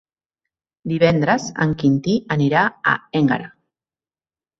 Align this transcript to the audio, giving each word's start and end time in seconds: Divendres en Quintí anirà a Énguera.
Divendres 0.93 1.45
en 1.65 1.75
Quintí 1.81 2.15
anirà 2.37 2.63
a 2.93 2.95
Énguera. 3.21 3.51